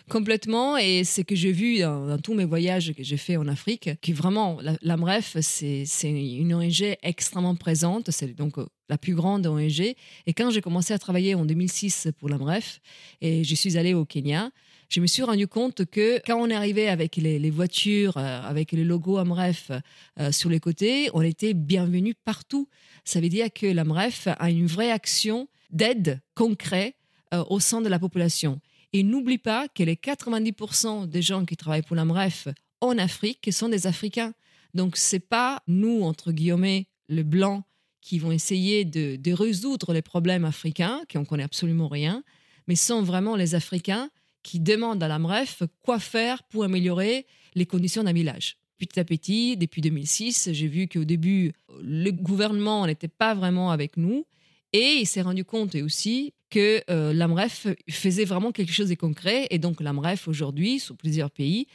Complètement, 0.09 0.77
et 0.77 1.05
c'est 1.05 1.25
que 1.25 1.35
j'ai 1.35 1.53
vu 1.53 1.81
dans, 1.81 2.19
tous 2.19 2.35
mes 2.35 2.45
voyages 2.45 2.93
que 2.93 3.03
j'ai 3.03 3.17
fait 3.17 3.37
en 3.37 3.47
Afrique, 3.49 3.91
que 4.00 4.12
vraiment, 4.12 4.59
l'AMREF, 4.83 5.37
c'est 5.41 5.85
une 6.03 6.55
ONG 6.55 6.97
extrêmement 7.03 7.55
présente, 7.55 8.11
c'est 8.11 8.35
donc 8.35 8.59
euh, 8.59 8.67
la 8.88 8.99
plus 8.99 9.15
grande 9.15 9.47
ONG. 9.47 9.81
Et 9.81 10.33
quand 10.35 10.50
j'ai 10.50 10.61
commencé 10.61 10.95
à 10.95 10.99
travailler 10.99 11.35
en 11.35 11.45
2006 11.45 12.09
pour 12.19 12.29
l'AMREF, 12.29 12.81
et 13.21 13.45
je 13.45 13.55
suis 13.55 13.77
allée 13.77 13.95
au 13.95 14.05
Kenya, 14.05 14.50
je 14.88 15.00
me 15.00 15.07
suis 15.07 15.23
rendu 15.23 15.47
compte 15.47 15.85
que 15.85 16.19
quand 16.27 16.41
on 16.41 16.49
est 16.49 16.55
arrivé 16.55 16.88
avec 16.88 17.17
les, 17.17 17.50
voitures, 17.50 18.17
euh, 18.17 18.41
avec 18.43 18.73
le 18.73 18.85
logo 18.85 19.19
AMREF 19.19 19.71
euh, 20.19 20.33
sur 20.33 20.49
les 20.49 20.61
côtés, 20.61 21.11
on 21.12 21.21
était 21.21 21.53
bienvenus 21.53 22.15
partout. 22.25 22.69
Ça 23.05 23.21
veut 23.21 23.29
dire 23.29 23.53
que 23.53 23.67
l'AMREF 23.67 24.29
a 24.38 24.50
une 24.50 24.67
vraie 24.67 24.91
action 24.91 25.49
d'aide 25.71 26.23
concrète 26.35 26.95
euh, 27.35 27.44
au 27.49 27.61
sein 27.61 27.80
de 27.80 27.88
la 27.88 27.99
population. 27.99 28.61
Et 28.92 29.02
n'oublie 29.02 29.38
pas 29.38 29.68
que 29.68 29.82
les 29.82 29.97
90% 29.97 31.06
des 31.06 31.23
gens 31.23 31.44
qui 31.44 31.56
travaillent 31.56 31.82
pour 31.82 31.97
l'AMREF 31.97 32.49
en 32.80 32.97
Afrique 32.99 33.52
sont 33.52 33.68
des 33.68 33.87
Africains. 33.87 34.32
Donc, 34.75 34.97
c'est 34.97 35.18
pas 35.18 35.62
nous, 35.66 36.02
entre 36.02 36.32
guillemets, 36.32 36.87
le 37.08 37.23
blanc, 37.23 37.64
qui 38.00 38.18
vont 38.18 38.32
essayer 38.32 38.85
de, 38.85 39.16
de 39.16 39.32
résoudre 39.32 39.92
les 39.92 40.02
problèmes 40.02 40.44
africains, 40.44 41.02
qui 41.08 41.18
on 41.18 41.25
connaît 41.25 41.42
absolument 41.42 41.88
rien, 41.88 42.23
mais 42.66 42.76
sont 42.76 43.02
vraiment 43.02 43.37
les 43.37 43.54
Africains 43.54 44.11
qui 44.42 44.61
demandent 44.61 45.02
à 45.02 45.08
l'AMREF 45.08 45.64
quoi 45.82 45.99
faire 45.99 46.42
pour 46.44 46.64
améliorer 46.64 47.26
les 47.54 47.66
conditions 47.66 48.04
d'un 48.04 48.12
village. 48.12 48.56
Petit 48.78 49.00
à 49.00 49.04
petit, 49.04 49.56
depuis 49.56 49.82
2006, 49.82 50.50
j'ai 50.52 50.68
vu 50.68 50.87
qu'au 50.87 51.04
début, 51.04 51.52
le 51.82 52.11
gouvernement 52.12 52.87
n'était 52.87 53.08
pas 53.08 53.35
vraiment 53.35 53.73
avec 53.73 53.97
nous. 53.97 54.25
Et 54.73 54.99
il 55.00 55.06
s'est 55.06 55.23
rendu 55.23 55.44
compte 55.44 55.75
aussi 55.75 56.32
que 56.50 56.83
euh, 56.90 57.12
l'AMREF 57.12 57.67
faisait 57.90 58.25
vraiment 58.25 58.52
quelque 58.52 58.73
chose 58.73 58.88
de 58.88 58.95
concret. 58.95 59.47
Et 59.50 59.59
donc 59.59 59.81
l'AMREF, 59.81 60.28
aujourd'hui, 60.28 60.81
sur 60.81 60.97
plusieurs 60.97 61.31
pays, 61.31 61.67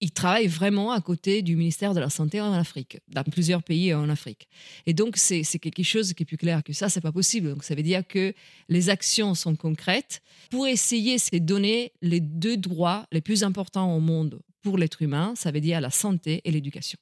il 0.00 0.12
travaille 0.12 0.46
vraiment 0.46 0.92
à 0.92 1.00
côté 1.00 1.42
du 1.42 1.56
ministère 1.56 1.92
de 1.92 2.00
la 2.00 2.10
Santé 2.10 2.40
en 2.40 2.52
Afrique, 2.52 2.98
dans 3.08 3.24
plusieurs 3.24 3.62
pays 3.62 3.92
en 3.94 4.08
Afrique. 4.08 4.48
Et 4.86 4.94
donc, 4.94 5.16
c'est 5.16 5.42
quelque 5.58 5.82
chose 5.82 6.12
qui 6.14 6.22
est 6.22 6.26
plus 6.26 6.36
clair 6.36 6.62
que 6.62 6.72
ça, 6.72 6.88
c'est 6.88 7.00
pas 7.00 7.12
possible. 7.12 7.50
Donc, 7.50 7.64
ça 7.64 7.74
veut 7.74 7.82
dire 7.82 8.06
que 8.06 8.32
les 8.68 8.90
actions 8.90 9.34
sont 9.34 9.56
concrètes 9.56 10.22
pour 10.50 10.66
essayer 10.66 11.16
de 11.16 11.38
donner 11.38 11.92
les 12.00 12.20
deux 12.20 12.56
droits 12.56 13.06
les 13.10 13.20
plus 13.20 13.42
importants 13.42 13.94
au 13.94 14.00
monde 14.00 14.40
pour 14.62 14.78
l'être 14.78 15.02
humain, 15.02 15.34
ça 15.36 15.50
veut 15.50 15.60
dire 15.60 15.80
la 15.80 15.90
santé 15.90 16.42
et 16.44 16.50
l'éducation. 16.50 16.98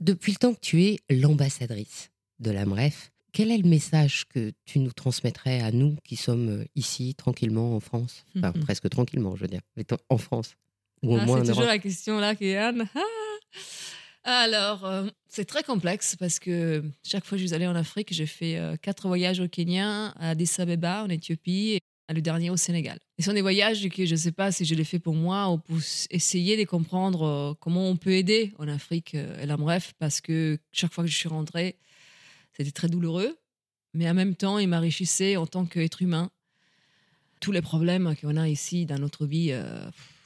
Depuis 0.00 0.32
le 0.32 0.38
temps 0.38 0.54
que 0.54 0.60
tu 0.60 0.84
es 0.84 0.98
l'ambassadrice 1.10 2.10
de 2.38 2.50
l'AMREF, 2.50 3.09
quel 3.32 3.50
est 3.50 3.58
le 3.58 3.68
message 3.68 4.24
que 4.28 4.52
tu 4.64 4.78
nous 4.78 4.92
transmettrais 4.92 5.60
à 5.60 5.72
nous 5.72 5.96
qui 6.04 6.16
sommes 6.16 6.64
ici 6.76 7.14
tranquillement 7.14 7.76
en 7.76 7.80
France? 7.80 8.24
Enfin, 8.36 8.52
presque 8.52 8.88
tranquillement, 8.88 9.36
je 9.36 9.42
veux 9.42 9.48
dire, 9.48 9.62
en 10.08 10.18
France 10.18 10.54
ah, 11.02 11.26
c'est 11.26 11.48
toujours 11.48 11.64
la 11.64 11.78
question 11.78 12.18
là 12.18 12.34
qui 12.34 12.54
Anne. 12.54 12.86
Alors, 14.24 14.84
euh, 14.84 15.08
c'est 15.28 15.46
très 15.46 15.62
complexe 15.62 16.14
parce 16.14 16.38
que 16.38 16.84
chaque 17.02 17.24
fois 17.24 17.36
que 17.36 17.42
je 17.42 17.46
suis 17.46 17.54
allée 17.54 17.66
en 17.66 17.74
Afrique, 17.74 18.12
j'ai 18.12 18.26
fait 18.26 18.58
euh, 18.58 18.76
quatre 18.76 19.08
voyages 19.08 19.40
au 19.40 19.48
Kenya, 19.48 20.08
à 20.08 20.30
Addis 20.30 20.50
Abeba, 20.58 21.04
en 21.04 21.08
Éthiopie, 21.08 21.78
et 22.08 22.12
le 22.12 22.20
dernier 22.20 22.50
au 22.50 22.56
Sénégal. 22.58 22.98
Et 23.18 23.22
ce 23.22 23.30
sont 23.30 23.34
des 23.34 23.40
voyages 23.40 23.88
que 23.88 24.04
je 24.04 24.12
ne 24.12 24.18
sais 24.18 24.32
pas 24.32 24.52
si 24.52 24.66
je 24.66 24.74
les 24.74 24.84
fais 24.84 24.98
pour 24.98 25.14
moi 25.14 25.48
ou 25.48 25.58
pour 25.58 25.78
essayer 26.10 26.58
de 26.58 26.64
comprendre 26.64 27.22
euh, 27.22 27.54
comment 27.60 27.88
on 27.88 27.96
peut 27.96 28.12
aider 28.12 28.52
en 28.58 28.68
Afrique 28.68 29.14
et 29.14 29.46
la 29.46 29.56
bref, 29.56 29.94
parce 29.98 30.20
que 30.20 30.58
chaque 30.70 30.92
fois 30.92 31.04
que 31.04 31.10
je 31.10 31.16
suis 31.16 31.28
rentrée, 31.28 31.76
c'était 32.60 32.72
très 32.72 32.88
douloureux, 32.88 33.38
mais 33.94 34.08
en 34.10 34.12
même 34.12 34.34
temps, 34.34 34.58
il 34.58 34.68
m'enrichissait 34.68 35.36
en 35.36 35.46
tant 35.46 35.64
qu'être 35.64 36.02
humain. 36.02 36.30
Tous 37.40 37.52
les 37.52 37.62
problèmes 37.62 38.14
qu'on 38.20 38.36
a 38.36 38.50
ici 38.50 38.84
dans 38.84 38.98
notre 38.98 39.24
vie 39.24 39.58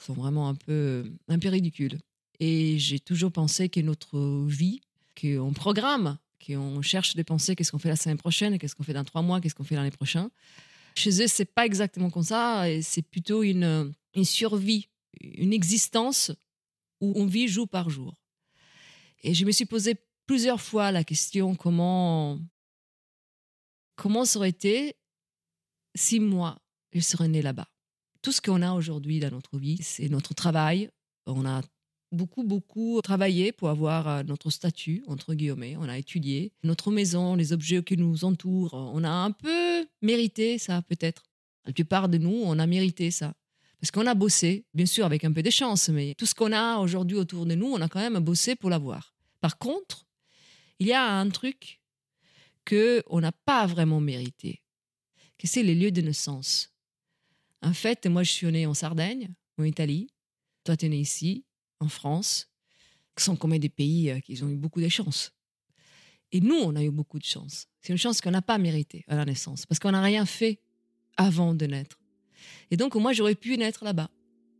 sont 0.00 0.14
vraiment 0.14 0.48
un 0.48 0.56
peu, 0.56 1.04
un 1.28 1.38
peu 1.38 1.48
ridicules. 1.48 1.96
Et 2.40 2.76
j'ai 2.80 2.98
toujours 2.98 3.30
pensé 3.30 3.68
que 3.68 3.78
notre 3.78 4.44
vie, 4.48 4.80
qu'on 5.20 5.52
programme, 5.52 6.18
qu'on 6.44 6.82
cherche 6.82 7.14
de 7.14 7.22
penser 7.22 7.54
qu'est-ce 7.54 7.70
qu'on 7.70 7.78
fait 7.78 7.88
la 7.88 7.94
semaine 7.94 8.18
prochaine, 8.18 8.58
qu'est-ce 8.58 8.74
qu'on 8.74 8.82
fait 8.82 8.94
dans 8.94 9.04
trois 9.04 9.22
mois, 9.22 9.40
qu'est-ce 9.40 9.54
qu'on 9.54 9.62
fait 9.62 9.76
l'année 9.76 9.92
prochaine. 9.92 10.28
Chez 10.96 11.22
eux, 11.22 11.28
c'est 11.28 11.44
pas 11.44 11.66
exactement 11.66 12.10
comme 12.10 12.24
ça. 12.24 12.64
C'est 12.82 13.02
plutôt 13.02 13.44
une, 13.44 13.94
une 14.16 14.24
survie, 14.24 14.88
une 15.20 15.52
existence 15.52 16.32
où 17.00 17.12
on 17.14 17.26
vit 17.26 17.46
jour 17.46 17.68
par 17.68 17.90
jour. 17.90 18.16
Et 19.22 19.34
je 19.34 19.44
me 19.44 19.52
suis 19.52 19.66
posé 19.66 19.94
plusieurs 20.26 20.60
fois 20.60 20.90
la 20.92 21.04
question 21.04 21.54
comment 21.54 22.38
comment 23.96 24.24
ça 24.24 24.38
aurait 24.38 24.50
été 24.50 24.96
si 25.94 26.20
moi 26.20 26.58
je 26.92 27.00
serais 27.00 27.28
né 27.28 27.42
là-bas? 27.42 27.68
Tout 28.22 28.32
ce 28.32 28.40
qu'on 28.40 28.62
a 28.62 28.72
aujourd'hui 28.72 29.20
dans 29.20 29.30
notre 29.30 29.58
vie, 29.58 29.78
c'est 29.82 30.08
notre 30.08 30.34
travail. 30.34 30.90
On 31.26 31.44
a 31.44 31.60
beaucoup, 32.14 32.42
beaucoup 32.44 33.00
travaillé 33.02 33.52
pour 33.52 33.68
avoir 33.68 34.08
euh, 34.08 34.22
notre 34.22 34.50
statut, 34.50 35.04
entre 35.06 35.34
guillemets. 35.34 35.76
On 35.76 35.88
a 35.88 35.98
étudié 35.98 36.52
notre 36.62 36.90
maison, 36.90 37.34
les 37.34 37.52
objets 37.52 37.82
qui 37.82 37.96
nous 37.96 38.24
entourent. 38.24 38.74
On 38.74 39.04
a 39.04 39.10
un 39.10 39.32
peu 39.32 39.86
mérité 40.00 40.58
ça, 40.58 40.80
peut-être. 40.82 41.24
La 41.66 41.72
plupart 41.72 42.08
de 42.08 42.18
nous, 42.18 42.42
on 42.44 42.58
a 42.58 42.66
mérité 42.66 43.10
ça. 43.10 43.34
Parce 43.80 43.90
qu'on 43.90 44.06
a 44.06 44.14
bossé, 44.14 44.64
bien 44.72 44.86
sûr, 44.86 45.04
avec 45.04 45.24
un 45.24 45.32
peu 45.32 45.42
de 45.42 45.50
chance, 45.50 45.88
mais 45.90 46.14
tout 46.16 46.26
ce 46.26 46.34
qu'on 46.34 46.52
a 46.52 46.78
aujourd'hui 46.78 47.18
autour 47.18 47.44
de 47.44 47.54
nous, 47.54 47.66
on 47.66 47.80
a 47.80 47.88
quand 47.88 48.00
même 48.00 48.18
bossé 48.22 48.54
pour 48.54 48.70
l'avoir. 48.70 49.14
Par 49.40 49.58
contre, 49.58 50.06
il 50.78 50.86
y 50.86 50.92
a 50.92 51.04
un 51.04 51.28
truc 51.30 51.80
que 52.64 53.02
on 53.08 53.20
n'a 53.20 53.32
pas 53.32 53.66
vraiment 53.66 54.00
mérité, 54.00 54.62
que 55.38 55.46
c'est 55.46 55.62
les 55.62 55.74
lieux 55.74 55.92
de 55.92 56.00
naissance. 56.00 56.72
En 57.62 57.72
fait, 57.72 58.06
moi, 58.06 58.22
je 58.22 58.30
suis 58.30 58.46
née 58.46 58.66
en 58.66 58.74
Sardaigne, 58.74 59.34
en 59.58 59.64
Italie. 59.64 60.08
Toi, 60.64 60.76
tu 60.76 60.86
es 60.86 60.88
né 60.88 60.98
ici, 60.98 61.44
en 61.80 61.88
France. 61.88 62.48
Ce 63.16 63.24
sont 63.24 63.36
quand 63.36 63.48
même 63.48 63.58
des 63.58 63.68
pays 63.68 64.10
euh, 64.10 64.20
qui 64.20 64.42
ont 64.42 64.48
eu 64.48 64.56
beaucoup 64.56 64.80
de 64.80 64.88
chance. 64.88 65.32
Et 66.32 66.40
nous, 66.40 66.56
on 66.56 66.74
a 66.74 66.82
eu 66.82 66.90
beaucoup 66.90 67.18
de 67.18 67.24
chance. 67.24 67.68
C'est 67.80 67.92
une 67.92 67.98
chance 67.98 68.20
qu'on 68.20 68.32
n'a 68.32 68.42
pas 68.42 68.58
méritée 68.58 69.04
à 69.08 69.16
la 69.16 69.24
naissance, 69.24 69.66
parce 69.66 69.78
qu'on 69.78 69.92
n'a 69.92 70.02
rien 70.02 70.26
fait 70.26 70.58
avant 71.16 71.54
de 71.54 71.66
naître. 71.66 71.98
Et 72.70 72.76
donc, 72.76 72.94
moi, 72.96 73.12
j'aurais 73.12 73.34
pu 73.34 73.56
naître 73.56 73.84
là-bas, 73.84 74.10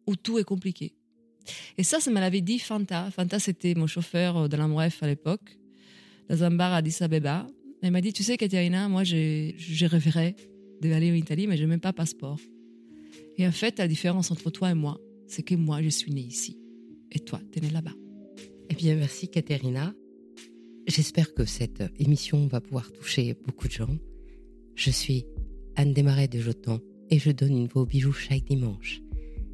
où 0.07 0.15
tout 0.15 0.39
est 0.39 0.45
compliqué. 0.45 0.95
Et 1.77 1.83
ça, 1.83 2.01
ça 2.01 2.11
me 2.11 2.21
l'avait 2.21 2.41
dit 2.41 2.59
Fanta. 2.59 3.11
Fanta, 3.11 3.39
c'était 3.39 3.75
mon 3.75 3.87
chauffeur 3.87 4.37
euh, 4.37 4.49
de 4.49 4.57
l'Ambref 4.57 5.03
à 5.03 5.07
l'époque, 5.07 5.59
dans 6.29 6.45
un 6.45 6.51
bar 6.51 6.73
à 6.73 6.77
Addis 6.77 6.97
Abeba. 7.01 7.47
Elle 7.83 7.91
m'a 7.91 8.01
dit, 8.01 8.13
tu 8.13 8.23
sais, 8.23 8.37
Katerina, 8.37 8.89
moi, 8.89 9.05
j'ai 9.05 9.55
rêverais 9.83 10.37
d'aller 10.81 11.11
en 11.11 11.15
Italie, 11.15 11.47
mais 11.47 11.57
je 11.57 11.63
n'ai 11.63 11.69
même 11.69 11.81
pas 11.81 11.93
passeport. 11.93 12.39
Et 13.37 13.47
en 13.47 13.53
fait, 13.53 13.79
la 13.79 13.89
différence 13.89 14.31
entre 14.31 14.51
toi 14.51 14.71
et 14.71 14.75
moi, 14.75 15.01
c'est 15.27 15.43
que 15.43 15.55
moi, 15.55 15.83
je 15.83 15.89
suis 15.89 16.13
née 16.13 16.23
ici. 16.23 16.59
Et 17.13 17.19
toi, 17.19 17.41
tu 17.53 17.59
es 17.59 17.63
née 17.63 17.71
là-bas. 17.71 17.95
Eh 18.71 18.75
bien, 18.75 18.97
merci, 18.97 19.29
Katerina. 19.29 19.95
J'espère 20.87 21.33
que 21.35 21.45
cette 21.45 21.83
émission 21.99 22.47
va 22.47 22.61
pouvoir 22.61 22.93
toucher 22.93 23.35
beaucoup 23.47 23.69
de 23.69 23.73
gens. 23.73 23.97
Je 24.75 24.91
suis 24.91 25.25
Anne 25.77 25.93
Desmarais 25.93 26.29
de 26.29 26.41
Jotan 26.41 26.81
et 27.11 27.19
je 27.19 27.31
donne 27.31 27.57
une 27.57 27.67
voix 27.67 27.83
aux 27.83 27.87
bijoux 27.87 28.13
chaque 28.13 28.45
dimanche. 28.45 29.01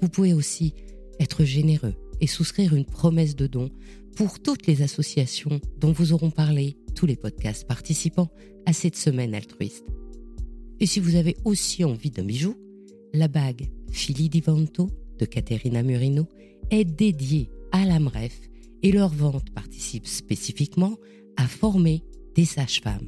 Vous 0.02 0.10
pouvez 0.10 0.34
aussi 0.34 0.74
être 1.20 1.44
généreux 1.44 1.94
et 2.22 2.28
souscrire 2.28 2.76
une 2.76 2.86
promesse 2.86 3.36
de 3.36 3.48
don 3.48 3.70
pour 4.16 4.40
toutes 4.40 4.68
les 4.68 4.82
associations 4.82 5.60
dont 5.78 5.92
vous 5.92 6.14
auront 6.14 6.32
parlé 6.32 6.78
tous 6.96 7.06
les 7.06 7.18
podcasts 7.18 7.68
participants 7.68 8.32
à 8.66 8.74
cette 8.74 8.96
semaine 8.96 9.36
altruiste. 9.36 9.86
Et 10.80 10.86
si 10.86 11.00
vous 11.00 11.16
avez 11.16 11.36
aussi 11.46 11.84
envie 11.84 12.12
d'un 12.12 12.24
bijou, 12.24 12.56
la 13.14 13.28
bague 13.28 13.70
Fili 13.92 14.30
Divanto 14.30 14.90
de 15.20 15.26
Caterina 15.26 15.84
Murino 15.84 16.28
est 16.72 16.86
dédiée 16.86 17.50
à 17.72 17.86
la 17.86 18.00
MREF 18.00 18.50
et 18.84 18.92
leur 18.92 19.10
vente 19.10 19.50
participe 19.52 20.08
spécifiquement 20.08 20.98
à 21.38 21.48
former 21.48 22.04
des 22.36 22.46
sages-femmes. 22.46 23.08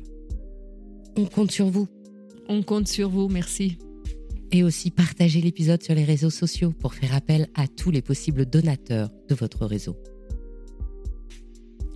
On 1.16 1.26
compte 1.26 1.52
sur 1.52 1.68
vous. 1.68 1.88
On 2.50 2.64
compte 2.64 2.88
sur 2.88 3.10
vous, 3.10 3.28
merci. 3.28 3.78
Et 4.52 4.64
aussi 4.64 4.92
partagez 4.92 5.42
l'épisode 5.42 5.84
sur 5.84 5.94
les 5.94 6.06
réseaux 6.06 6.30
sociaux 6.30 6.72
pour 6.72 6.94
faire 6.94 7.14
appel 7.14 7.48
à 7.56 7.68
tous 7.68 7.92
les 7.92 8.02
possibles 8.02 8.46
donateurs 8.46 9.10
de 9.28 9.36
votre 9.36 9.66
réseau. 9.66 9.98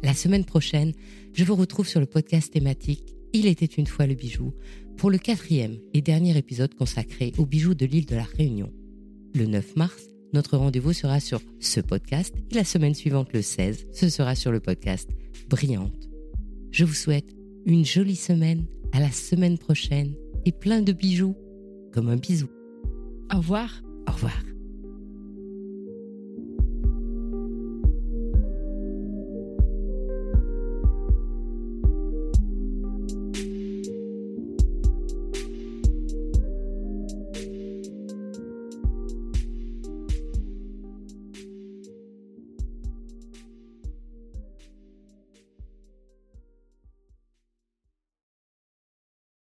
La 0.03 0.13
semaine 0.13 0.45
prochaine, 0.45 0.93
je 1.33 1.43
vous 1.43 1.55
retrouve 1.55 1.87
sur 1.87 1.99
le 1.99 2.07
podcast 2.07 2.51
thématique 2.51 3.15
Il 3.33 3.45
était 3.45 3.65
une 3.65 3.87
fois 3.87 4.07
le 4.07 4.15
bijou 4.15 4.53
pour 4.97 5.09
le 5.09 5.17
quatrième 5.17 5.77
et 5.93 6.01
dernier 6.01 6.37
épisode 6.37 6.73
consacré 6.75 7.31
aux 7.37 7.45
bijoux 7.45 7.75
de 7.75 7.85
l'île 7.85 8.05
de 8.05 8.15
la 8.15 8.23
Réunion. 8.23 8.71
Le 9.33 9.45
9 9.45 9.75
mars, 9.77 10.09
notre 10.33 10.57
rendez-vous 10.57 10.93
sera 10.93 11.19
sur 11.19 11.41
ce 11.59 11.79
podcast 11.79 12.35
et 12.51 12.55
la 12.55 12.63
semaine 12.63 12.93
suivante, 12.93 13.31
le 13.33 13.41
16, 13.41 13.87
ce 13.91 14.09
sera 14.09 14.35
sur 14.35 14.51
le 14.51 14.59
podcast 14.59 15.09
Brillante. 15.49 16.09
Je 16.71 16.85
vous 16.85 16.93
souhaite 16.93 17.35
une 17.65 17.85
jolie 17.85 18.15
semaine, 18.15 18.65
à 18.91 18.99
la 18.99 19.11
semaine 19.11 19.57
prochaine 19.57 20.15
et 20.45 20.51
plein 20.51 20.81
de 20.81 20.91
bijoux, 20.91 21.35
comme 21.93 22.09
un 22.09 22.17
bisou. 22.17 22.49
Au 23.33 23.37
revoir. 23.37 23.81
Au 24.07 24.11
revoir. 24.11 24.50